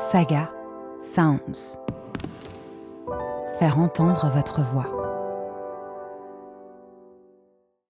Saga 0.00 0.50
Sounds. 1.14 1.78
Faire 3.58 3.78
entendre 3.78 4.30
votre 4.34 4.62
voix. 4.62 4.86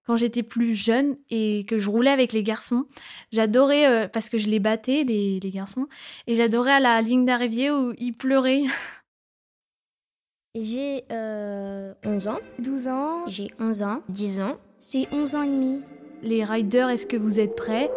Quand 0.05 0.17
j'étais 0.17 0.43
plus 0.43 0.75
jeune 0.75 1.15
et 1.29 1.65
que 1.67 1.79
je 1.79 1.89
roulais 1.89 2.11
avec 2.11 2.33
les 2.33 2.43
garçons, 2.43 2.85
j'adorais, 3.31 3.87
euh, 3.87 4.07
parce 4.09 4.29
que 4.29 4.37
je 4.37 4.49
les 4.49 4.59
battais, 4.59 5.05
les, 5.05 5.39
les 5.39 5.51
garçons, 5.51 5.87
et 6.27 6.35
j'adorais 6.35 6.73
à 6.73 6.79
la 6.81 7.01
ligne 7.01 7.25
d'arrivée 7.25 7.71
où 7.71 7.93
ils 7.97 8.13
pleuraient. 8.13 8.63
J'ai 10.53 11.05
euh, 11.11 11.93
11 12.05 12.27
ans. 12.27 12.39
12 12.59 12.87
ans. 12.89 13.23
J'ai 13.27 13.51
11 13.57 13.83
ans. 13.83 14.01
10 14.09 14.41
ans. 14.41 14.57
J'ai 14.91 15.07
11 15.13 15.35
ans 15.35 15.43
et 15.43 15.47
demi. 15.47 15.81
Les 16.21 16.43
riders, 16.43 16.89
est-ce 16.89 17.07
que 17.07 17.17
vous 17.17 17.39
êtes 17.39 17.55
prêts? 17.55 17.89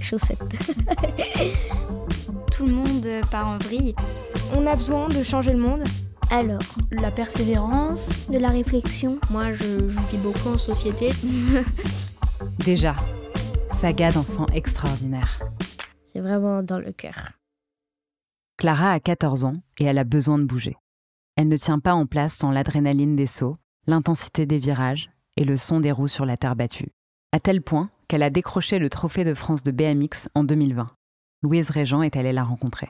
Chaussettes. 0.00 0.38
Tout 2.56 2.64
le 2.64 2.72
monde 2.72 3.06
part 3.30 3.48
en 3.48 3.58
vrille. 3.58 3.94
On 4.54 4.66
a 4.66 4.74
besoin 4.74 5.08
de 5.08 5.22
changer 5.22 5.52
le 5.52 5.58
monde. 5.58 5.84
Alors, 6.30 6.58
La 6.90 7.10
persévérance 7.10 8.08
De 8.30 8.38
la 8.38 8.48
réflexion. 8.48 9.18
moi, 9.30 9.52
je, 9.52 9.88
je 9.90 9.98
vis 10.10 10.16
beaucoup 10.16 10.48
en 10.48 10.58
société. 10.58 11.10
Déjà, 12.64 12.96
saga 13.72 14.10
d'enfants 14.10 14.46
extraordinaires. 14.54 15.38
C'est 16.04 16.20
vraiment 16.20 16.62
dans 16.62 16.78
le 16.78 16.92
cœur. 16.92 17.32
Clara 18.56 18.92
a 18.92 19.00
14 19.00 19.44
ans 19.44 19.52
et 19.78 19.84
elle 19.84 19.98
a 19.98 20.04
besoin 20.04 20.38
de 20.38 20.44
bouger. 20.44 20.76
Elle 21.36 21.48
ne 21.48 21.56
tient 21.58 21.78
pas 21.78 21.92
en 21.92 22.06
place 22.06 22.34
sans 22.34 22.50
l'adrénaline 22.50 23.16
des 23.16 23.26
sauts, 23.26 23.58
l'intensité 23.86 24.46
des 24.46 24.58
virages 24.58 25.10
et 25.36 25.44
le 25.44 25.58
son 25.58 25.80
des 25.80 25.92
roues 25.92 26.08
sur 26.08 26.24
la 26.24 26.38
terre 26.38 26.56
battue. 26.56 26.88
À 27.32 27.40
tel 27.40 27.60
point 27.60 27.90
qu'elle 28.08 28.22
a 28.22 28.30
décroché 28.30 28.78
le 28.78 28.88
trophée 28.88 29.24
de 29.24 29.34
France 29.34 29.62
de 29.62 29.72
BMX 29.72 30.30
en 30.34 30.42
2020. 30.42 30.86
Louise 31.42 31.70
Régent 31.70 32.02
est 32.02 32.16
allée 32.16 32.32
la 32.32 32.44
rencontrer. 32.44 32.88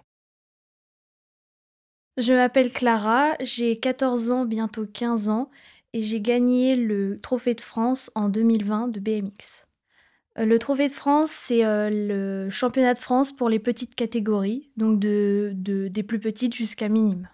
Je 2.16 2.32
m'appelle 2.32 2.72
Clara, 2.72 3.34
j'ai 3.40 3.78
14 3.78 4.30
ans, 4.30 4.44
bientôt 4.46 4.86
15 4.86 5.28
ans, 5.28 5.50
et 5.92 6.00
j'ai 6.00 6.20
gagné 6.20 6.74
le 6.76 7.16
Trophée 7.18 7.54
de 7.54 7.60
France 7.60 8.10
en 8.14 8.28
2020 8.28 8.88
de 8.88 9.00
BMX. 9.00 9.66
Euh, 10.38 10.46
Le 10.46 10.58
Trophée 10.58 10.88
de 10.88 10.92
France, 10.92 11.30
c'est 11.30 11.64
euh, 11.64 11.90
le 11.90 12.50
championnat 12.50 12.94
de 12.94 12.98
France 12.98 13.32
pour 13.32 13.48
les 13.48 13.58
petites 13.58 13.94
catégories, 13.94 14.70
donc 14.76 14.98
de, 14.98 15.52
de- 15.54 15.88
des 15.88 16.02
plus 16.02 16.18
petites 16.20 16.54
jusqu'à 16.54 16.88
minime. 16.88 17.28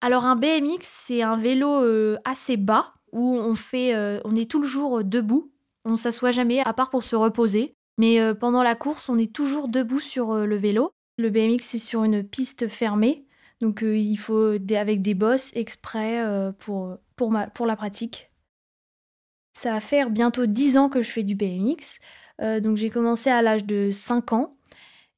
Alors 0.00 0.24
un 0.24 0.36
BMX, 0.36 0.78
c'est 0.82 1.22
un 1.22 1.36
vélo 1.36 1.82
euh, 1.82 2.18
assez 2.24 2.56
bas, 2.56 2.94
où 3.12 3.38
on, 3.38 3.54
on 3.54 4.34
est 4.34 4.50
tout 4.50 4.60
le 4.60 4.66
jour 4.66 5.04
debout, 5.04 5.52
on 5.84 5.96
s'assoit 5.96 6.32
jamais, 6.32 6.60
à 6.60 6.72
part 6.72 6.90
pour 6.90 7.04
se 7.04 7.14
reposer. 7.14 7.76
Mais 7.98 8.20
euh, 8.20 8.34
pendant 8.34 8.62
la 8.62 8.74
course, 8.74 9.08
on 9.08 9.18
est 9.18 9.32
toujours 9.32 9.68
debout 9.68 10.00
sur 10.00 10.32
euh, 10.32 10.46
le 10.46 10.56
vélo. 10.56 10.90
Le 11.16 11.30
BMX, 11.30 11.60
c'est 11.60 11.78
sur 11.78 12.04
une 12.04 12.24
piste 12.24 12.68
fermée. 12.68 13.24
Donc 13.60 13.82
euh, 13.82 13.96
il 13.96 14.16
faut 14.16 14.58
des, 14.58 14.76
avec 14.76 15.00
des 15.00 15.14
bosses 15.14 15.52
exprès 15.54 16.24
pour, 16.58 16.98
la 17.66 17.76
pratique. 17.76 18.30
Ça 19.56 19.72
va 19.72 19.80
faire 19.80 20.10
bientôt 20.10 20.46
10 20.46 20.76
ans 20.76 20.88
que 20.88 21.02
je 21.02 21.10
fais 21.10 21.22
du 21.22 21.36
BMX. 21.36 22.00
Donc 22.60 22.76
j'ai 22.76 22.90
commencé 22.90 23.30
à 23.30 23.42
l'âge 23.42 23.64
de 23.64 23.90
5 23.92 24.32
ans. 24.32 24.56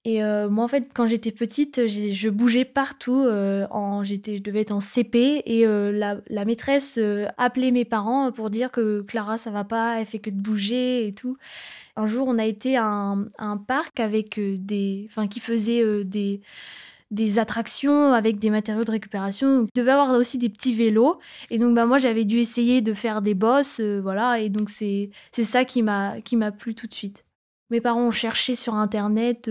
Et 0.06 0.22
euh, 0.22 0.48
moi 0.48 0.64
en 0.64 0.68
fait 0.68 0.88
quand 0.94 1.08
j'étais 1.08 1.32
petite, 1.32 1.88
je 1.88 2.28
bougeais 2.30 2.64
partout. 2.64 3.24
euh, 3.26 3.66
en, 3.72 4.04
je 4.04 4.14
devais 4.40 4.60
être 4.60 4.70
en 4.70 4.78
CP 4.78 5.42
et 5.44 5.66
euh, 5.66 5.90
la, 5.90 6.18
la 6.28 6.44
maîtresse 6.44 6.96
appelait 7.36 7.72
mes 7.72 7.84
parents 7.84 8.30
pour 8.30 8.48
dire 8.48 8.70
que 8.70 9.00
Clara 9.00 9.36
ça 9.36 9.50
va 9.50 9.64
pas, 9.64 9.98
elle 9.98 10.06
fait 10.06 10.20
que 10.20 10.30
de 10.30 10.40
bouger 10.40 11.08
et 11.08 11.12
tout. 11.12 11.36
Un 11.96 12.06
jour 12.06 12.28
on 12.28 12.38
a 12.38 12.44
été 12.44 12.76
à 12.76 12.84
un, 12.86 13.24
un 13.38 13.56
parc 13.56 13.98
avec 13.98 14.38
des, 14.38 15.08
enfin 15.10 15.26
qui 15.26 15.40
faisait 15.40 16.04
des 16.04 16.40
des 17.10 17.40
attractions 17.40 18.12
avec 18.12 18.38
des 18.38 18.50
matériaux 18.50 18.84
de 18.84 18.90
récupération. 18.92 19.66
Il 19.74 19.80
devait 19.80 19.90
avoir 19.92 20.12
aussi 20.16 20.38
des 20.38 20.48
petits 20.48 20.74
vélos. 20.74 21.18
Et 21.50 21.58
donc, 21.58 21.72
bah, 21.74 21.86
moi, 21.86 21.98
j'avais 21.98 22.24
dû 22.24 22.38
essayer 22.40 22.80
de 22.82 22.94
faire 22.94 23.22
des 23.22 23.34
bosses. 23.34 23.80
voilà. 23.80 24.40
Et 24.40 24.48
donc, 24.50 24.70
c'est 24.70 25.10
ça 25.32 25.64
qui 25.64 25.82
m'a 25.82 26.20
qui 26.22 26.34
m'a 26.36 26.50
plu 26.50 26.74
tout 26.74 26.88
de 26.88 26.94
suite. 26.94 27.24
Mes 27.70 27.80
parents 27.80 28.02
ont 28.06 28.10
cherché 28.12 28.54
sur 28.54 28.74
Internet 28.74 29.48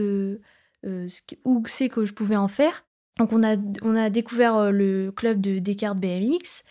où 0.84 1.64
c'est 1.68 1.90
que 1.90 2.06
je 2.06 2.14
pouvais 2.14 2.36
en 2.36 2.48
faire. 2.48 2.86
Donc, 3.18 3.32
on 3.32 3.44
a, 3.44 3.56
on 3.82 3.96
a 3.96 4.10
découvert 4.10 4.56
euh, 4.56 4.72
le 4.72 5.12
club 5.12 5.40
de 5.40 5.60
Descartes 5.60 5.98
BMX, 5.98 6.64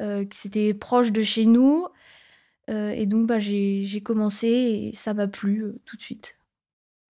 euh, 0.00 0.24
qui 0.24 0.38
c'était 0.38 0.74
proche 0.74 1.12
de 1.12 1.22
chez 1.22 1.46
nous. 1.46 1.86
Euh, 2.70 2.90
et 2.90 3.06
donc, 3.06 3.26
bah, 3.26 3.38
j'ai 3.38 4.02
commencé 4.02 4.48
et 4.48 4.92
ça 4.94 5.14
m'a 5.14 5.28
plu 5.28 5.64
euh, 5.64 5.80
tout 5.84 5.96
de 5.96 6.02
suite. 6.02 6.36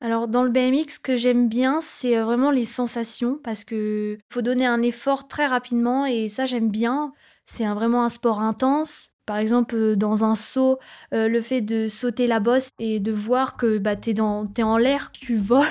Alors 0.02 0.28
dans 0.28 0.42
le 0.42 0.50
BMX, 0.50 0.94
ce 0.94 0.98
que 0.98 1.16
j'aime 1.16 1.48
bien, 1.48 1.80
c'est 1.82 2.16
euh, 2.16 2.24
vraiment 2.24 2.50
les 2.50 2.64
sensations 2.64 3.38
parce 3.44 3.64
que 3.64 4.18
faut 4.30 4.40
donner 4.40 4.64
un 4.64 4.80
effort 4.80 5.28
très 5.28 5.46
rapidement 5.46 6.06
et 6.06 6.28
ça 6.30 6.46
j'aime 6.46 6.70
bien. 6.70 7.12
C'est 7.44 7.66
vraiment 7.66 8.04
un 8.04 8.08
sport 8.08 8.40
intense. 8.40 9.09
Par 9.30 9.38
exemple, 9.38 9.76
euh, 9.76 9.94
dans 9.94 10.24
un 10.24 10.34
saut, 10.34 10.80
euh, 11.14 11.28
le 11.28 11.40
fait 11.40 11.60
de 11.60 11.86
sauter 11.86 12.26
la 12.26 12.40
bosse 12.40 12.70
et 12.80 12.98
de 12.98 13.12
voir 13.12 13.56
que 13.56 13.78
bah, 13.78 13.94
t'es 13.94 14.12
dans, 14.12 14.44
en 14.60 14.76
l'air, 14.76 15.12
tu 15.12 15.36
voles. 15.36 15.68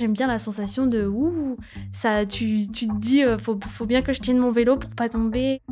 J'aime 0.00 0.12
bien 0.12 0.26
la 0.26 0.40
sensation 0.40 0.88
de 0.88 1.06
ouh, 1.06 1.56
ça, 1.92 2.26
tu, 2.26 2.66
te 2.66 2.98
dis, 2.98 3.22
euh, 3.22 3.38
faut, 3.38 3.54
bien 3.86 4.02
que 4.02 4.12
je 4.12 4.20
tienne 4.20 4.38
mon 4.38 4.50
vélo 4.50 4.76
pour 4.76 4.90
pas 4.90 5.08
tomber. 5.08 5.62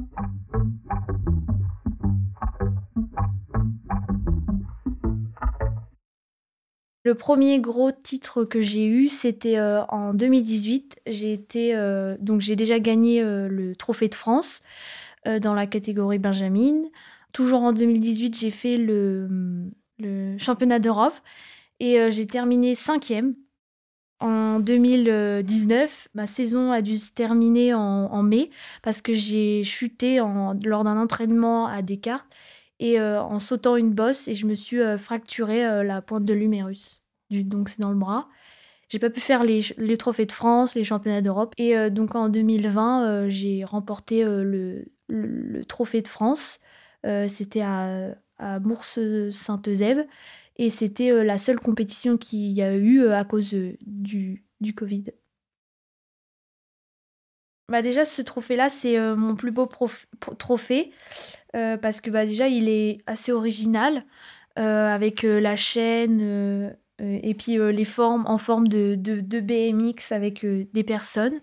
Le 7.04 7.14
premier 7.16 7.58
gros 7.58 7.90
titre 7.90 8.44
que 8.44 8.60
j'ai 8.60 8.86
eu, 8.86 9.08
c'était 9.08 9.60
en 9.60 10.14
2018. 10.14 11.00
J'ai 11.08 11.32
été 11.32 11.76
donc 12.20 12.40
j'ai 12.40 12.56
déjà 12.56 12.78
gagné 12.78 13.20
le 13.22 13.74
Trophée 13.74 14.08
de 14.08 14.14
France 14.14 14.62
dans 15.26 15.54
la 15.54 15.66
catégorie 15.66 16.18
Benjamin. 16.18 16.82
Toujours 17.34 17.62
en 17.62 17.72
2018, 17.72 18.38
j'ai 18.38 18.52
fait 18.52 18.76
le, 18.76 19.28
championnat 20.38 20.78
d'Europe 20.78 21.14
et 21.80 21.98
euh, 21.98 22.10
j'ai 22.12 22.28
terminé 22.28 22.76
cinquième. 22.76 23.34
En 24.20 24.60
2019, 24.60 26.08
ma 26.14 26.28
saison 26.28 26.70
a 26.70 26.80
dû 26.80 26.96
se 26.96 27.10
terminer 27.12 27.74
en, 27.74 28.22
mai 28.22 28.50
parce 28.82 29.02
que 29.02 29.12
j'ai 29.12 29.64
chuté 29.64 30.18
lors 30.18 30.84
d'un 30.84 30.96
entraînement 30.96 31.66
à 31.66 31.82
Descartes 31.82 32.32
et 32.78 33.00
euh, 33.00 33.20
en 33.20 33.40
sautant 33.40 33.76
une 33.76 33.92
bosse 33.92 34.28
et 34.28 34.36
je 34.36 34.46
me 34.46 34.54
suis 34.54 34.80
euh, 34.80 34.96
fracturé 34.96 35.66
euh, 35.66 35.82
la 35.82 36.00
pointe 36.00 36.24
de 36.24 36.32
l'humérus. 36.32 37.02
Donc 37.30 37.68
c'est 37.68 37.80
dans 37.80 37.90
le 37.90 37.98
bras. 37.98 38.28
J'ai 38.88 38.98
pas 38.98 39.10
pu 39.10 39.20
faire 39.20 39.42
les, 39.44 39.60
les 39.78 39.96
trophées 39.96 40.26
de 40.26 40.32
France, 40.32 40.74
les 40.74 40.84
championnats 40.84 41.22
d'Europe. 41.22 41.54
Et 41.58 41.76
euh, 41.76 41.90
donc 41.90 42.14
en 42.14 42.28
2020, 42.28 43.06
euh, 43.06 43.28
j'ai 43.28 43.64
remporté 43.64 44.24
euh, 44.24 44.42
le, 44.44 44.86
le- 45.08 45.64
trophée 45.64 46.02
de 46.02 46.08
France. 46.08 46.60
Euh, 47.06 47.28
c'était 47.28 47.62
à, 47.62 48.14
à 48.38 48.60
Mours-Sainte-Eusèbe. 48.60 50.06
Et 50.56 50.70
c'était 50.70 51.10
euh, 51.12 51.24
la 51.24 51.38
seule 51.38 51.58
compétition 51.60 52.16
qu'il 52.16 52.50
y 52.52 52.62
a 52.62 52.74
eu 52.76 53.00
euh, 53.00 53.16
à 53.16 53.24
cause 53.24 53.54
du, 53.86 54.44
du 54.60 54.74
Covid. 54.74 55.04
Bah 57.70 57.80
déjà, 57.80 58.04
ce 58.04 58.20
trophée-là, 58.20 58.68
c'est 58.68 58.98
mon 59.16 59.36
plus 59.36 59.50
beau 59.50 59.66
trophée 60.38 60.92
parce 61.52 62.00
que 62.02 62.10
bah, 62.10 62.26
déjà, 62.26 62.46
il 62.48 62.68
est 62.68 62.98
assez 63.06 63.32
original 63.32 64.04
avec 64.56 65.22
la 65.22 65.56
chaîne 65.56 66.76
et 66.98 67.34
puis 67.34 67.56
les 67.56 67.84
formes 67.84 68.24
en 68.26 68.36
forme 68.36 68.68
de, 68.68 68.96
de, 68.96 69.20
de 69.20 69.40
BMX 69.40 70.12
avec 70.12 70.44
des 70.44 70.84
personnes 70.84 71.40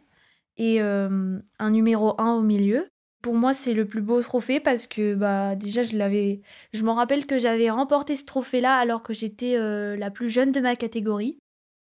et 0.57 0.79
un 0.79 1.71
numéro 1.71 2.13
1 2.21 2.33
au 2.35 2.41
milieu. 2.41 2.87
Pour 3.21 3.35
moi, 3.35 3.53
c'est 3.53 3.73
le 3.73 3.85
plus 3.85 4.01
beau 4.01 4.21
trophée 4.21 4.59
parce 4.59 4.87
que 4.87 5.13
bah, 5.13 5.55
déjà, 5.55 5.83
je 5.83 5.95
l'avais. 5.95 6.41
Je 6.73 6.83
m'en 6.83 6.95
rappelle 6.95 7.27
que 7.27 7.37
j'avais 7.37 7.69
remporté 7.69 8.15
ce 8.15 8.25
trophée-là 8.25 8.75
alors 8.77 9.03
que 9.03 9.13
j'étais 9.13 9.57
euh, 9.57 9.95
la 9.95 10.09
plus 10.09 10.29
jeune 10.29 10.51
de 10.51 10.59
ma 10.59 10.75
catégorie. 10.75 11.37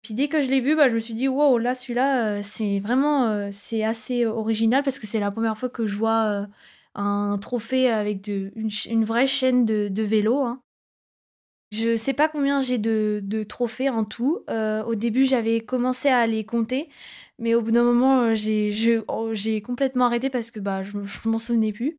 Puis 0.03 0.15
dès 0.15 0.29
que 0.29 0.43
je 0.43 0.51
l'ai 0.51 0.61
vu, 0.61 0.75
bah, 0.75 0.89
je 0.89 0.95
me 0.95 0.99
suis 0.99 1.15
dit, 1.15 1.29
wow, 1.29 1.59
là, 1.59 1.75
celui-là, 1.77 2.39
euh, 2.39 2.41
c'est 2.43 2.81
vraiment 2.81 3.29
euh, 3.29 3.51
c'est 3.53 3.85
assez 3.85 4.27
original 4.27 4.83
parce 4.83 4.99
que 4.99 5.07
c'est 5.07 5.21
la 5.21 5.31
première 5.31 5.57
fois 5.57 5.69
que 5.69 5.87
je 5.87 5.97
vois 5.97 6.47
un 6.97 7.39
trophée 7.39 7.89
avec 7.91 8.27
une, 8.29 9.05
vraie 9.05 9.27
chaîne 9.27 9.65
de, 9.65 9.89
de 9.89 10.03
vélo. 10.03 10.43
hein. 10.43 10.61
Je 11.71 11.95
sais 11.95 12.15
pas 12.15 12.29
combien 12.29 12.61
j'ai 12.61 12.79
de, 12.79 13.45
trophées 13.45 13.89
en 13.89 14.03
tout. 14.05 14.43
Au 14.49 14.95
début, 14.97 15.27
j'avais 15.27 15.61
commencé 15.61 16.09
à 16.09 16.27
les 16.27 16.45
compter, 16.45 16.89
mais 17.41 17.55
au 17.55 17.63
bout 17.63 17.73
d'un 17.73 17.85
moment, 17.85 18.23
euh, 18.23 19.03
oh, 19.09 19.31
j'ai 19.33 19.63
complètement 19.63 20.05
arrêté 20.05 20.29
parce 20.29 20.51
que 20.51 20.61
bah, 20.61 20.83
je, 20.83 20.93
je 21.03 21.29
m'en 21.29 21.39
souvenais 21.39 21.73
plus. 21.73 21.99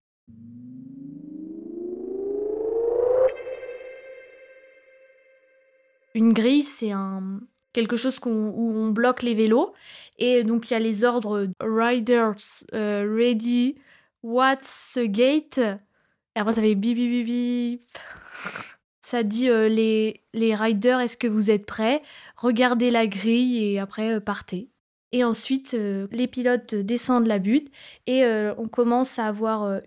Une 6.13 6.31
grille, 6.31 6.63
c'est 6.63 6.91
un 6.91 7.41
quelque 7.73 7.95
chose 7.95 8.19
où 8.25 8.29
on 8.29 8.89
bloque 8.89 9.23
les 9.23 9.33
vélos 9.33 9.73
et 10.19 10.43
donc 10.43 10.69
il 10.69 10.73
y 10.73 10.75
a 10.75 10.79
les 10.79 11.05
ordres 11.05 11.47
riders 11.61 12.35
euh, 12.73 13.09
ready 13.09 13.75
what's 14.23 14.93
the 14.95 15.05
gate? 15.05 15.57
Et 15.57 16.39
après 16.39 16.53
ça 16.53 16.61
fait 16.61 16.75
bip 16.75 16.97
bip 16.97 17.25
bip 17.25 17.81
Ça 19.01 19.23
dit 19.23 19.47
les, 19.47 20.21
les 20.33 20.55
riders, 20.55 20.99
est-ce 20.99 21.17
que 21.17 21.27
vous 21.27 21.49
êtes 21.49 21.65
prêts? 21.65 22.01
Regardez 22.37 22.91
la 22.91 23.07
grille 23.07 23.63
et 23.63 23.79
après 23.79 24.21
partez. 24.21 24.70
Et 25.11 25.23
ensuite, 25.23 25.73
les 25.73 26.27
pilotes 26.27 26.73
descendent 26.73 27.27
la 27.27 27.39
butte 27.39 27.69
et 28.07 28.23
on 28.57 28.67
commence 28.67 29.19
à 29.19 29.27
avoir. 29.27 29.63
a 29.63 29.81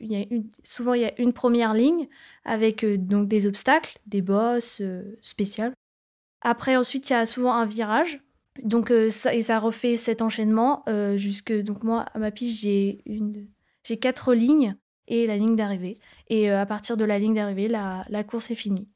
souvent, 0.65 0.93
il 0.95 1.01
y 1.01 1.07
a 1.07 1.19
une 1.21 1.33
première 1.33 1.73
ligne 1.73 2.09
avec 2.45 2.85
donc 2.85 3.27
des 3.27 3.47
obstacles, 3.47 3.99
des 4.07 4.21
bosses 4.21 4.83
spéciales. 5.23 5.73
Après, 6.43 6.77
ensuite, 6.77 7.09
il 7.09 7.15
y 7.15 7.17
a 7.17 7.25
souvent 7.25 7.55
un 7.55 7.65
virage. 7.65 8.21
Donc, 8.63 8.93
ça, 9.09 9.35
et 9.35 9.41
ça 9.41 9.59
refait 9.59 9.97
cet 9.97 10.21
enchaînement 10.21 10.85
jusque. 11.17 11.55
Donc, 11.55 11.85
moi, 11.85 12.05
à 12.13 12.19
ma 12.19 12.31
piste, 12.31 12.61
j'ai 12.61 13.01
une, 13.07 13.47
j'ai 13.83 13.97
quatre 13.97 14.35
lignes 14.35 14.77
et 15.09 15.27
la 15.27 15.39
ligne 15.39 15.57
d'arrivée. 15.57 15.99
Et 16.29 16.51
à 16.51 16.67
partir 16.67 16.99
de 16.99 17.05
la 17.07 17.19
ligne 17.19 17.35
d'arrivée, 17.35 17.69
la 17.69 18.25
course 18.25 18.51
est 18.51 18.57
finie. 18.57 18.89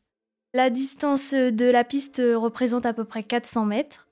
La 0.54 0.70
distance 0.70 1.34
de 1.34 1.70
la 1.70 1.84
piste 1.84 2.22
représente 2.34 2.86
à 2.86 2.94
peu 2.94 3.04
près 3.04 3.22
400 3.22 3.66
mètres. 3.66 4.07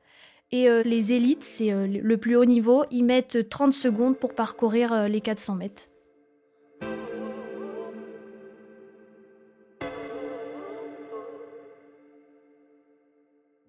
Et 0.53 0.69
euh, 0.69 0.83
les 0.85 1.13
élites, 1.13 1.43
c'est 1.43 1.73
euh, 1.73 1.87
le 1.87 2.17
plus 2.19 2.37
haut 2.37 2.45
niveau, 2.45 2.85
ils 2.91 3.03
mettent 3.03 3.49
30 3.49 3.73
secondes 3.73 4.17
pour 4.17 4.35
parcourir 4.35 4.93
euh, 4.93 5.09
les 5.09 5.21
400 5.21 5.57
mètres. 5.57 5.89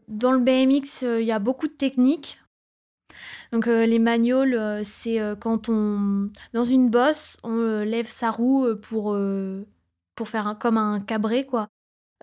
Dans 0.07 0.31
le 0.31 0.39
BMX, 0.39 1.03
il 1.19 1.25
y 1.25 1.31
a 1.31 1.39
beaucoup 1.39 1.67
de 1.67 1.73
techniques. 1.73 2.39
Donc 3.51 3.67
les 3.67 3.99
magnoles, 3.99 4.83
c'est 4.83 5.19
quand 5.39 5.69
on 5.69 6.27
dans 6.53 6.63
une 6.63 6.89
bosse, 6.89 7.37
on 7.43 7.83
lève 7.83 8.07
sa 8.07 8.31
roue 8.31 8.75
pour 8.81 9.17
pour 10.15 10.27
faire 10.27 10.57
comme 10.59 10.77
un 10.77 10.99
cabré 11.01 11.45
quoi. 11.45 11.67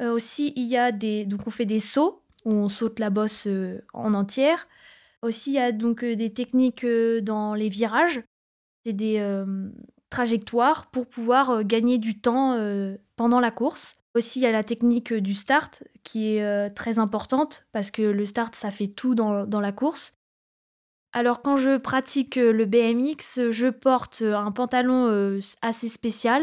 aussi 0.01 0.53
il 0.56 0.65
y 0.67 0.77
a 0.77 0.93
des 0.93 1.25
donc 1.25 1.47
on 1.47 1.51
fait 1.51 1.67
des 1.67 1.79
sauts 1.79 2.24
où 2.44 2.52
on 2.52 2.69
saute 2.69 2.99
la 2.99 3.11
bosse 3.11 3.46
euh, 3.46 3.81
en 3.93 4.14
entière. 4.14 4.69
Aussi, 5.23 5.52
il 5.52 5.55
y 5.55 5.58
a 5.58 5.73
donc 5.73 6.05
euh, 6.05 6.17
des 6.17 6.32
techniques 6.32 6.85
euh, 6.85 7.20
dans 7.20 7.55
les 7.55 7.69
virages. 7.69 8.23
C'est 8.85 8.93
des 8.93 9.44
trajectoires 10.11 10.91
pour 10.91 11.08
pouvoir 11.08 11.64
gagner 11.64 11.96
du 11.96 12.20
temps 12.20 12.58
pendant 13.17 13.41
la 13.41 13.50
course. 13.50 13.99
Aussi, 14.14 14.41
il 14.41 14.43
y 14.43 14.46
a 14.46 14.52
la 14.52 14.62
technique 14.62 15.14
du 15.14 15.32
start 15.32 15.82
qui 16.02 16.37
est 16.37 16.70
très 16.75 16.99
importante 16.99 17.64
parce 17.73 17.91
que 17.91 18.02
le 18.02 18.26
start, 18.26 18.55
ça 18.55 18.70
fait 18.70 18.88
tout 18.88 19.14
dans, 19.14 19.46
dans 19.46 19.62
la 19.62 19.73
course. 19.73 20.19
Alors 21.14 21.41
quand 21.41 21.56
je 21.56 21.79
pratique 21.79 22.37
le 22.37 22.67
BMX, 22.67 23.50
je 23.50 23.70
porte 23.70 24.20
un 24.20 24.52
pantalon 24.52 25.41
assez 25.62 25.88
spécial 25.88 26.43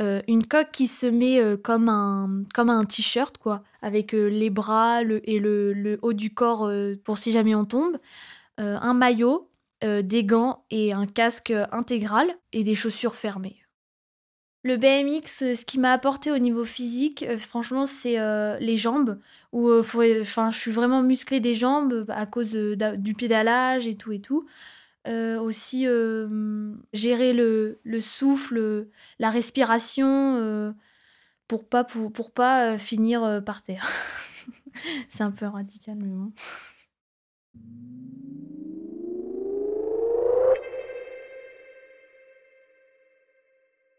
euh, 0.00 0.22
une 0.28 0.46
coque 0.46 0.70
qui 0.72 0.86
se 0.86 1.06
met 1.06 1.40
euh, 1.40 1.56
comme 1.56 1.88
un, 1.88 2.44
comme 2.54 2.70
un 2.70 2.84
t-shirt, 2.84 3.36
quoi, 3.36 3.62
avec 3.82 4.14
euh, 4.14 4.28
les 4.28 4.48
bras 4.48 5.02
et 5.02 5.38
le, 5.38 5.98
haut 6.02 6.14
du 6.14 6.32
corps 6.32 6.70
pour 7.04 7.18
si 7.18 7.32
jamais 7.32 7.54
on 7.54 7.64
tombe, 7.64 7.98
un 8.58 8.92
maillot, 8.92 9.48
des 9.82 10.24
gants 10.24 10.64
et 10.70 10.92
un 10.92 11.06
casque 11.06 11.52
intégral 11.72 12.28
et 12.52 12.62
des 12.62 12.74
chaussures 12.74 13.14
fermées. 13.14 13.56
Le 14.62 14.76
BMX, 14.76 15.54
ce 15.54 15.64
qui 15.64 15.78
m'a 15.78 15.94
apporté 15.94 16.30
au 16.30 16.36
niveau 16.36 16.66
physique, 16.66 17.24
franchement, 17.38 17.86
c'est 17.86 18.18
les 18.60 18.76
jambes. 18.76 19.18
Où, 19.52 19.72
enfin, 19.72 20.50
je 20.50 20.58
suis 20.58 20.70
vraiment 20.70 21.02
musclée 21.02 21.40
des 21.40 21.54
jambes 21.54 22.04
à 22.10 22.26
cause 22.26 22.50
du 22.50 23.14
pédalage 23.14 23.86
et 23.86 23.96
tout 23.96 24.12
et 24.12 24.20
tout. 24.20 24.46
Euh, 25.08 25.40
aussi 25.40 25.86
euh, 25.86 26.74
gérer 26.92 27.32
le, 27.32 27.80
le, 27.84 28.00
souffle, 28.02 28.86
la 29.18 29.30
respiration 29.30 30.36
euh, 30.36 30.72
pour 31.48 31.66
pas, 31.66 31.84
pour, 31.84 32.12
pour 32.12 32.32
pas 32.32 32.76
finir 32.76 33.42
par 33.46 33.62
terre. 33.62 33.88
C'est 35.08 35.22
un 35.22 35.30
peu 35.30 35.46
radical, 35.46 35.96
mais 35.96 36.14
bon. 36.14 36.32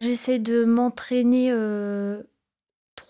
J'essaie 0.01 0.39
de 0.39 0.65
m'entraîner 0.65 1.51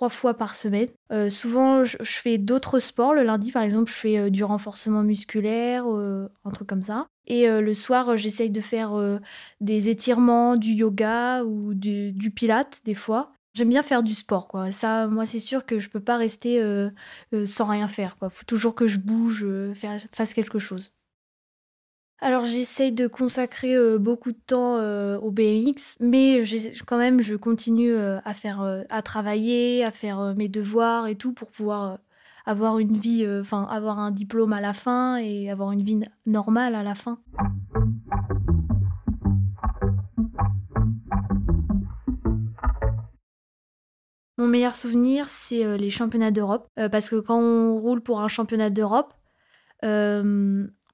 trois 0.01 0.09
fois 0.09 0.33
par 0.33 0.55
semaine. 0.55 0.87
Euh, 1.11 1.29
souvent, 1.29 1.85
je, 1.85 1.95
fais 2.01 2.39
d'autres 2.39 2.79
sports. 2.79 3.13
Le 3.13 3.21
lundi, 3.21 3.51
par 3.51 3.61
exemple, 3.61 3.91
je 3.91 3.95
fais 3.95 4.17
euh, 4.17 4.29
du 4.31 4.43
renforcement 4.43 5.03
musculaire, 5.03 5.85
euh, 5.87 6.27
un 6.43 6.49
truc 6.49 6.67
comme 6.67 6.81
ça. 6.81 7.05
Et 7.27 7.47
le 7.47 7.73
soir, 7.75 8.17
j'essaye 8.17 8.49
de 8.49 8.59
faire 8.59 8.91
des 9.61 9.87
étirements, 9.87 10.57
du 10.57 10.71
yoga 10.71 11.43
ou 11.45 11.73
du, 11.75 12.11
du 12.11 12.31
pilate 12.31 12.81
des 12.83 12.95
fois. 12.95 13.31
J'aime 13.53 13.69
bien 13.69 13.83
faire 13.83 14.03
du 14.03 14.13
sport, 14.13 14.49
quoi. 14.49 14.71
Ça, 14.71 15.07
moi, 15.07 15.25
c'est 15.25 15.39
sûr 15.39 15.65
que 15.65 15.79
je 15.79 15.89
peux 15.89 16.01
pas 16.01 16.17
rester 16.17 16.59
sans 17.45 17.65
rien 17.65 17.87
faire, 17.87 18.17
quoi. 18.17 18.29
Faut 18.29 18.43
toujours 18.43 18.75
que 18.75 18.87
je 18.87 18.97
bouge, 18.97 19.45
fasse 20.11 20.33
quelque 20.33 20.59
chose. 20.59 20.93
Alors 22.23 22.43
j'essaye 22.43 22.91
de 22.91 23.07
consacrer 23.07 23.75
euh, 23.75 23.97
beaucoup 23.97 24.31
de 24.31 24.37
temps 24.37 24.77
euh, 24.77 25.17
au 25.17 25.31
BMX, 25.31 25.97
mais 25.99 26.43
quand 26.85 26.99
même 26.99 27.19
je 27.19 27.33
continue 27.33 27.93
euh, 27.93 28.19
à 28.25 28.35
faire, 28.35 28.83
à 28.89 29.01
travailler, 29.01 29.83
à 29.83 29.89
faire 29.89 30.35
mes 30.35 30.47
devoirs 30.47 31.07
et 31.07 31.15
tout 31.15 31.33
pour 31.33 31.49
pouvoir 31.49 31.97
avoir 32.45 32.77
une 32.77 32.95
vie, 32.95 33.27
enfin 33.39 33.67
avoir 33.71 33.97
un 33.97 34.11
diplôme 34.11 34.53
à 34.53 34.61
la 34.61 34.73
fin 34.73 35.17
et 35.17 35.49
avoir 35.49 35.71
une 35.71 35.81
vie 35.81 35.99
normale 36.27 36.75
à 36.75 36.83
la 36.83 36.93
fin. 36.93 37.19
Mon 44.37 44.47
meilleur 44.47 44.75
souvenir, 44.75 45.27
c'est 45.27 45.77
les 45.77 45.89
championnats 45.89 46.31
d'Europe, 46.31 46.67
parce 46.91 47.09
que 47.09 47.19
quand 47.19 47.39
on 47.39 47.79
roule 47.79 48.01
pour 48.01 48.21
un 48.21 48.27
championnat 48.27 48.71
d'Europe, 48.71 49.13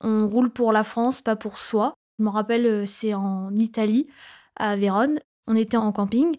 on 0.01 0.27
roule 0.27 0.49
pour 0.49 0.71
la 0.71 0.83
France, 0.83 1.21
pas 1.21 1.35
pour 1.35 1.57
soi. 1.57 1.93
Je 2.19 2.23
me 2.23 2.29
rappelle, 2.29 2.65
euh, 2.65 2.85
c'est 2.85 3.13
en 3.13 3.55
Italie, 3.55 4.07
à 4.55 4.75
Vérone. 4.75 5.19
On 5.47 5.55
était 5.55 5.77
en 5.77 5.91
camping 5.91 6.37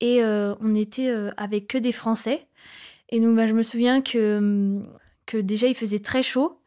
et 0.00 0.22
euh, 0.24 0.54
on 0.60 0.74
était 0.74 1.10
euh, 1.10 1.30
avec 1.36 1.68
que 1.68 1.78
des 1.78 1.92
Français. 1.92 2.46
Et 3.10 3.20
donc, 3.20 3.36
bah, 3.36 3.46
je 3.46 3.52
me 3.54 3.62
souviens 3.62 4.00
que, 4.02 4.38
hum, 4.38 4.82
que 5.26 5.38
déjà, 5.38 5.66
il 5.68 5.74
faisait 5.74 6.00
très 6.00 6.22
chaud. 6.22 6.60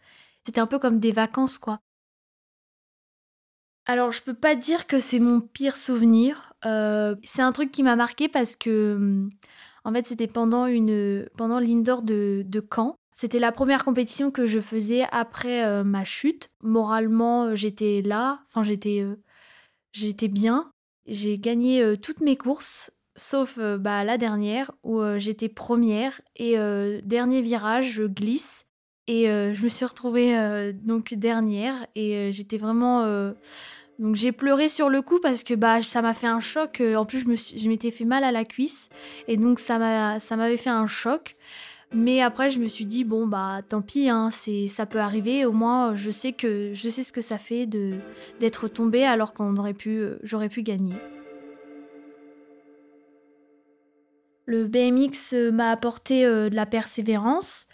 C'était 0.45 0.61
un 0.61 0.67
peu 0.67 0.79
comme 0.79 0.99
des 0.99 1.11
vacances, 1.11 1.57
quoi. 1.57 1.79
Alors, 3.85 4.11
je 4.11 4.21
peux 4.21 4.33
pas 4.33 4.55
dire 4.55 4.87
que 4.87 4.99
c'est 4.99 5.19
mon 5.19 5.41
pire 5.41 5.75
souvenir. 5.75 6.53
c'est 7.23 7.41
un 7.41 7.51
truc 7.51 7.71
qui 7.71 7.83
m'a 7.83 7.95
marqué 7.95 8.29
parce 8.29 8.55
que, 8.55 8.95
hum, 8.95 9.31
en 9.83 9.93
fait, 9.93 10.07
c'était 10.07 10.27
pendant 10.27 10.67
pendant 11.37 11.59
l'indoor 11.59 12.03
de, 12.03 12.43
de 12.45 12.67
Caen. 12.73 12.95
C'était 13.21 13.37
la 13.37 13.51
première 13.51 13.85
compétition 13.85 14.31
que 14.31 14.47
je 14.47 14.59
faisais 14.59 15.03
après 15.11 15.63
euh, 15.63 15.83
ma 15.83 16.03
chute. 16.03 16.49
Moralement, 16.63 17.43
euh, 17.43 17.55
j'étais 17.55 18.01
là, 18.03 18.39
enfin 18.47 18.63
j'étais 18.63 19.03
euh, 19.03 19.13
j'étais 19.91 20.27
bien. 20.27 20.71
J'ai 21.05 21.37
gagné 21.37 21.97
toutes 22.01 22.21
mes 22.21 22.35
courses 22.35 22.89
sauf 23.15 23.59
bah, 23.59 24.03
la 24.03 24.17
dernière 24.17 24.71
où 24.83 25.01
j'étais 25.17 25.49
première 25.49 26.21
et 26.35 26.55
dernier 27.03 27.41
virage, 27.41 27.91
je 27.91 28.03
glisse 28.03 28.65
et 29.07 29.25
je 29.25 29.63
me 29.63 29.67
suis 29.67 29.83
retrouvée 29.83 30.71
donc 30.73 31.15
dernière 31.15 31.87
et 31.95 32.31
j'étais 32.31 32.57
vraiment 32.57 33.03
donc 33.97 34.15
j'ai 34.15 34.31
pleuré 34.31 34.69
sur 34.69 34.89
le 34.89 35.01
coup 35.01 35.19
parce 35.19 35.43
que 35.43 35.55
bah 35.55 35.81
ça 35.81 36.03
m'a 36.03 36.13
fait 36.13 36.27
un 36.27 36.39
choc. 36.39 36.81
En 36.95 37.05
plus 37.05 37.25
je 37.55 37.67
m'étais 37.67 37.91
fait 37.91 38.05
mal 38.05 38.23
à 38.23 38.31
la 38.31 38.45
cuisse 38.45 38.89
et 39.27 39.37
donc 39.37 39.59
ça 39.59 39.79
m'a 39.79 40.19
ça 40.19 40.37
m'avait 40.37 40.57
fait 40.57 40.69
un 40.69 40.87
choc. 40.87 41.35
Mais 41.93 42.21
après, 42.21 42.49
je 42.49 42.59
me 42.59 42.67
suis 42.67 42.85
dit 42.85 43.03
bon 43.03 43.27
bah 43.27 43.61
tant 43.67 43.81
pis, 43.81 44.07
hein, 44.07 44.29
c'est 44.31 44.67
ça 44.67 44.85
peut 44.85 44.99
arriver. 44.99 45.45
Au 45.45 45.51
moins, 45.51 45.93
je 45.93 46.09
sais 46.09 46.31
que 46.31 46.73
je 46.73 46.89
sais 46.89 47.03
ce 47.03 47.11
que 47.11 47.21
ça 47.21 47.37
fait 47.37 47.65
de 47.65 47.99
d'être 48.39 48.69
tombé 48.69 49.03
alors 49.03 49.33
qu'on 49.33 49.57
aurait 49.57 49.73
pu, 49.73 49.97
euh, 49.97 50.17
j'aurais 50.23 50.47
pu 50.47 50.63
gagner. 50.63 50.95
Le 54.45 54.67
BMX 54.67 55.33
euh, 55.33 55.51
m'a 55.51 55.69
apporté 55.71 56.25
euh, 56.25 56.49
de 56.49 56.55
la 56.55 56.65
persévérance, 56.65 57.67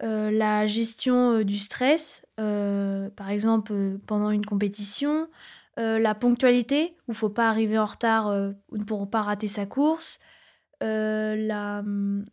la 0.00 0.66
gestion 0.66 1.42
du 1.42 1.56
stress, 1.56 2.26
par 2.36 3.30
exemple 3.30 3.72
pendant 4.04 4.30
une 4.30 4.44
compétition, 4.44 5.28
la 5.76 6.14
ponctualité, 6.16 6.96
où 7.06 7.12
il 7.12 7.14
faut 7.14 7.28
pas 7.28 7.48
arriver 7.48 7.78
en 7.78 7.86
retard 7.86 8.34
pour 8.88 9.08
pas 9.08 9.22
rater 9.22 9.46
sa 9.46 9.64
course, 9.64 10.18
la 10.80 11.82
hum, 11.84 12.24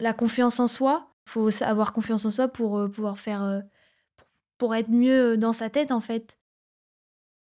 la 0.00 0.12
confiance 0.12 0.60
en 0.60 0.68
soi. 0.68 1.10
Il 1.26 1.30
faut 1.30 1.62
avoir 1.62 1.92
confiance 1.92 2.24
en 2.24 2.30
soi 2.30 2.48
pour 2.48 2.78
euh, 2.78 2.88
pouvoir 2.88 3.18
faire. 3.18 3.42
Euh, 3.42 3.60
pour 4.58 4.74
être 4.74 4.90
mieux 4.90 5.36
dans 5.36 5.52
sa 5.52 5.68
tête, 5.68 5.90
en 5.90 6.00
fait. 6.00 6.38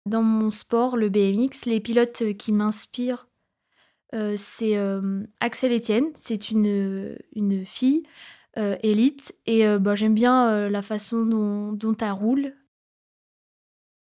Dans 0.06 0.22
mon 0.22 0.50
sport, 0.50 0.98
le 0.98 1.10
BMX, 1.10 1.66
les 1.66 1.80
pilotes 1.80 2.34
qui 2.38 2.52
m'inspirent, 2.52 3.28
euh, 4.14 4.36
c'est 4.36 4.76
Axel 5.40 5.72
Etienne. 5.72 6.08
C'est 6.16 6.52
une, 6.52 7.18
une 7.36 7.66
fille 7.66 8.04
élite. 8.58 9.34
Et 9.46 9.66
bah, 9.78 9.96
j'aime 9.96 10.14
bien 10.14 10.70
la 10.70 10.82
façon 10.82 11.26
dont, 11.26 11.72
dont 11.72 11.96
elle 12.02 12.12
roule. 12.12 12.54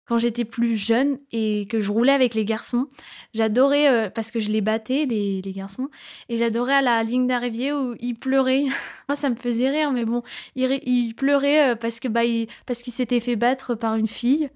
Quand 0.05 0.17
j'étais 0.17 0.43
plus 0.45 0.75
jeune 0.75 1.17
et 1.31 1.65
que 1.69 1.79
je 1.79 1.91
roulais 1.91 2.11
avec 2.11 2.35
les 2.35 2.43
garçons, 2.43 2.87
j'adorais, 3.33 3.89
euh, 3.89 4.09
parce 4.09 4.31
que 4.31 4.39
je 4.39 4.49
les 4.49 4.61
battais, 4.61 5.05
les, 5.05 5.41
les 5.41 5.51
garçons, 5.53 5.89
et 6.27 6.37
j'adorais 6.37 6.73
à 6.73 6.81
la 6.81 7.03
ligne 7.03 7.25
d'arrivée 7.25 7.71
où 7.71 7.95
ils 7.99 8.15
pleuraient. 8.15 8.65
Moi, 9.09 9.15
ça 9.15 9.29
me 9.29 9.35
faisait 9.35 9.69
rire, 9.69 9.91
mais 9.91 10.05
bon, 10.05 10.21
ils, 10.55 10.79
ils 10.83 11.13
pleuraient 11.15 11.71
euh, 11.71 11.75
parce 11.75 11.99
que 11.99 12.07
bah, 12.09 12.25
il, 12.25 12.47
parce 12.65 12.81
qu'ils 12.81 12.93
s'étaient 12.93 13.21
fait 13.21 13.35
battre 13.37 13.75
par 13.75 13.95
une 13.95 14.07
fille. 14.07 14.49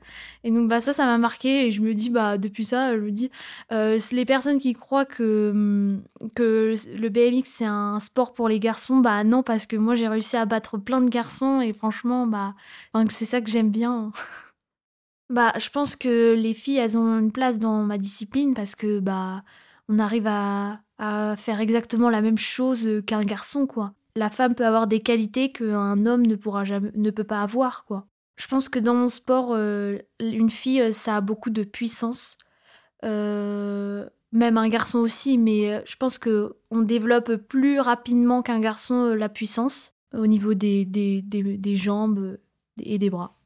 Et 0.44 0.52
donc, 0.52 0.68
bah, 0.68 0.82
ça, 0.82 0.94
ça 0.94 1.06
m'a 1.06 1.18
marqué, 1.18 1.68
et 1.68 1.72
je 1.72 1.82
me 1.82 1.94
dis, 1.94 2.10
bah, 2.10 2.38
depuis 2.38 2.66
ça, 2.66 2.94
je 2.96 3.02
me 3.02 3.12
dis, 3.12 3.30
euh, 3.72 4.00
les 4.12 4.26
personnes 4.26 4.60
qui 4.60 4.74
croient 4.74 5.06
que, 5.06 5.52
hum, 5.52 6.04
que 6.36 6.76
le 6.98 7.10
BMX, 7.10 7.44
c'est 7.46 7.66
un 7.66 8.00
sport 8.00 8.34
pour 8.34 8.50
les 8.50 8.60
garçons, 8.60 8.98
bah, 8.98 9.24
non, 9.24 9.44
parce 9.44 9.66
que 9.66 9.78
moi, 9.78 9.96
j'ai 9.96 10.08
réussi 10.08 10.36
à 10.36 10.46
battre 10.46 10.78
plein 10.78 11.02
de 11.02 11.10
garçons, 11.10 11.62
et 11.62 11.74
franchement, 11.74 12.28
bah, 12.28 12.54
c'est 13.10 13.26
ça 13.26 13.40
que 13.42 13.50
j'aime 13.50 13.70
bien. 13.72 14.12
Bah, 15.30 15.52
je 15.60 15.70
pense 15.70 15.96
que 15.96 16.34
les 16.34 16.54
filles, 16.54 16.78
elles 16.78 16.98
ont 16.98 17.20
une 17.20 17.32
place 17.32 17.60
dans 17.60 17.84
ma 17.84 17.98
discipline 17.98 18.54
parce 18.54 18.76
que 18.76 19.00
bah, 19.00 19.44
on 19.90 20.00
arrive 20.00 20.28
à, 20.28 20.80
faire 21.38 21.60
exactement 21.60 22.10
la 22.10 22.22
même 22.22 22.38
chose 22.38 23.04
qu'un 23.06 23.24
garçon, 23.24 23.68
quoi. 23.68 23.94
La 24.16 24.32
femme 24.32 24.56
peut 24.56 24.66
avoir 24.66 24.88
des 24.88 25.02
qualités 25.02 25.52
qu'un 25.52 26.06
homme 26.08 26.26
ne 26.26 26.36
pourra 26.36 26.64
jamais, 26.64 26.92
ne 26.96 27.12
peut 27.12 27.24
pas 27.24 27.44
avoir, 27.44 27.86
quoi. 27.86 28.08
Je 28.36 28.48
pense 28.48 28.68
que 28.70 28.80
dans 28.80 28.96
mon 28.96 29.10
sport, 29.10 29.50
euh, 29.52 30.00
une 30.20 30.50
fille, 30.50 30.92
ça 30.94 31.18
a 31.18 31.22
beaucoup 31.22 31.50
de 31.52 31.64
puissance. 31.64 32.38
Euh, 33.06 34.08
même 34.32 34.58
un 34.58 34.70
garçon 34.70 35.00
aussi, 35.00 35.38
mais 35.38 35.84
je 35.86 35.96
pense 35.98 36.18
que 36.18 36.56
on 36.72 36.82
développe 36.82 37.36
plus 37.36 37.80
rapidement 37.80 38.42
qu'un 38.42 38.60
garçon 38.60 39.14
la 39.14 39.30
puissance 39.30 39.94
au 40.14 40.26
niveau 40.26 40.54
des, 40.54 40.86
des, 40.86 41.22
des 41.22 41.76
jambes 41.76 42.38
et 42.82 42.98
des 42.98 43.10
bras. 43.10 43.38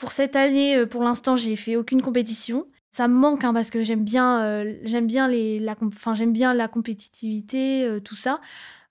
Pour 0.00 0.12
cette 0.12 0.34
année, 0.34 0.78
euh, 0.78 0.86
pour 0.86 1.02
l'instant, 1.02 1.36
j'ai 1.36 1.56
fait 1.56 1.76
aucune 1.76 2.00
compétition. 2.00 2.66
Ça 2.90 3.06
me 3.06 3.14
manque 3.14 3.44
hein, 3.44 3.52
parce 3.52 3.68
que 3.68 3.82
j'aime 3.82 4.02
bien, 4.02 4.42
euh, 4.42 4.74
j'aime 4.82 5.06
bien 5.06 5.28
les, 5.28 5.60
la, 5.60 5.76
j'aime 6.14 6.32
bien 6.32 6.54
la 6.54 6.68
compétitivité, 6.68 7.84
euh, 7.84 8.00
tout 8.00 8.16
ça. 8.16 8.40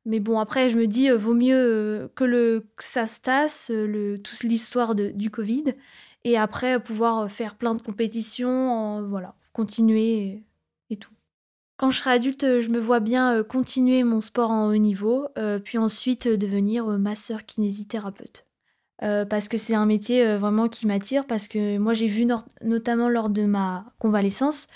Mais 0.05 0.19
bon, 0.19 0.37
après, 0.37 0.69
je 0.69 0.77
me 0.77 0.85
dis, 0.85 1.09
vaut 1.09 1.33
mieux 1.33 2.11
que 2.13 2.23
le 2.23 2.67
ça 2.77 3.07
se 3.07 3.21
tasse, 3.21 3.71
le, 3.73 4.17
toute 4.17 4.43
l'histoire 4.43 4.93
du 4.93 5.31
Covid, 5.31 5.73
et 6.25 6.37
après 6.37 6.81
pouvoir 6.81 7.29
faire 7.29 7.55
plein 7.55 7.73
de 7.73 7.81
compétitions, 7.81 9.01
voilà, 9.09 9.35
continuer 9.51 10.43
et, 10.89 10.97
tout. 10.97 11.11
Quand 11.77 11.89
je 11.89 11.99
serai 11.99 12.11
adulte, 12.11 12.61
je 12.61 12.69
me 12.69 12.79
vois 12.79 12.99
bien 12.99 13.43
continuer 13.43 14.03
mon 14.03 14.21
sport 14.21 14.51
en 14.51 14.67
haut 14.67 14.77
niveau, 14.77 15.27
puis 15.63 15.77
ensuite 15.77 16.27
devenir 16.27 16.85
masseur 16.85 17.45
kinésithérapeute. 17.45 18.45
Euh, 19.01 19.25
parce 19.25 19.47
que 19.47 19.57
c'est 19.57 19.75
un 19.75 19.85
métier 19.85 20.25
euh, 20.25 20.37
vraiment 20.37 20.67
qui 20.67 20.85
m'attire, 20.85 21.25
parce 21.25 21.47
que 21.47 21.77
moi 21.77 21.93
j'ai 21.93 22.07
vu 22.07 22.27
notamment 22.61 23.07
lors 23.09 23.29
de 23.29 23.43
ma 23.43 23.85
convalescence, 23.97 24.67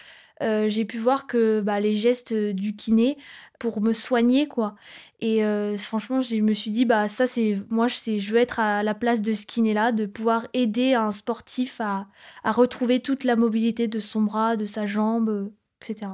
euh, 0.42 0.70
j'ai 0.70 0.86
pu 0.86 0.98
voir 0.98 1.28
que 1.28 1.62
bah, 1.62 1.80
les 1.80 1.94
gestes 1.94 2.34
du 2.34 2.76
kiné 2.76 3.18
pour 3.60 3.82
me 3.82 3.94
soigner 3.94 4.48
quoi. 4.48 4.76
Et 5.22 5.42
franchement, 5.78 6.22
je 6.22 6.36
me 6.38 6.54
suis 6.54 6.72
dit 6.72 6.86
bah 6.86 7.08
ça 7.08 7.28
c'est 7.28 7.58
moi 7.70 7.88
je 7.88 8.32
veux 8.32 8.40
être 8.40 8.60
à 8.60 8.84
la 8.84 8.94
place 8.94 9.22
de 9.22 9.34
ce 9.34 9.46
kiné 9.46 9.74
là, 9.74 9.92
de 9.92 10.06
pouvoir 10.06 10.48
aider 10.54 10.94
un 10.96 11.12
sportif 11.12 11.80
à, 11.82 12.08
à 12.44 12.52
retrouver 12.52 13.00
toute 13.00 13.24
la 13.24 13.36
mobilité 13.36 13.88
de 13.88 14.00
son 14.00 14.22
bras, 14.22 14.58
de 14.58 14.66
sa 14.66 14.86
jambe, 14.86 15.52
etc. 15.82 16.12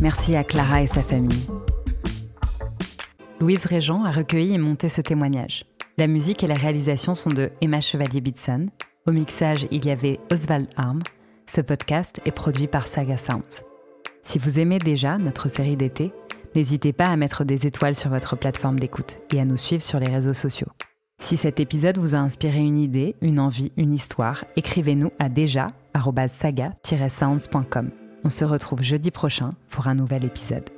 Merci 0.00 0.36
à 0.36 0.44
Clara 0.44 0.82
et 0.82 0.86
sa 0.86 1.02
famille. 1.02 1.48
Louise 3.40 3.64
Régent 3.64 4.04
a 4.04 4.12
recueilli 4.12 4.54
et 4.54 4.58
monté 4.58 4.88
ce 4.88 5.00
témoignage. 5.00 5.64
La 5.96 6.06
musique 6.06 6.44
et 6.44 6.46
la 6.46 6.54
réalisation 6.54 7.16
sont 7.16 7.30
de 7.30 7.50
Emma 7.60 7.80
Chevalier-Bitson. 7.80 8.68
Au 9.06 9.10
mixage, 9.10 9.66
il 9.72 9.84
y 9.86 9.90
avait 9.90 10.20
Oswald 10.30 10.68
Arm. 10.76 11.00
Ce 11.46 11.60
podcast 11.60 12.20
est 12.24 12.30
produit 12.30 12.68
par 12.68 12.86
Saga 12.86 13.16
Sounds. 13.16 13.64
Si 14.22 14.38
vous 14.38 14.60
aimez 14.60 14.78
déjà 14.78 15.18
notre 15.18 15.48
série 15.48 15.76
d'été, 15.76 16.12
n'hésitez 16.54 16.92
pas 16.92 17.06
à 17.06 17.16
mettre 17.16 17.42
des 17.44 17.66
étoiles 17.66 17.96
sur 17.96 18.10
votre 18.10 18.36
plateforme 18.36 18.78
d'écoute 18.78 19.18
et 19.34 19.40
à 19.40 19.44
nous 19.44 19.56
suivre 19.56 19.82
sur 19.82 19.98
les 19.98 20.10
réseaux 20.10 20.34
sociaux. 20.34 20.68
Si 21.20 21.36
cet 21.36 21.58
épisode 21.58 21.98
vous 21.98 22.14
a 22.14 22.18
inspiré 22.18 22.60
une 22.60 22.78
idée, 22.78 23.16
une 23.20 23.40
envie, 23.40 23.72
une 23.76 23.92
histoire, 23.92 24.44
écrivez-nous 24.56 25.10
à 25.18 25.28
déjà-saga-sounds.com. 25.28 27.90
On 28.24 28.30
se 28.30 28.44
retrouve 28.44 28.82
jeudi 28.82 29.10
prochain 29.10 29.50
pour 29.70 29.86
un 29.86 29.94
nouvel 29.94 30.24
épisode. 30.24 30.68